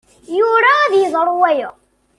Yura 0.37 0.71
ad 0.85 0.93
yeḍru 0.97 1.33
waya. 1.39 1.69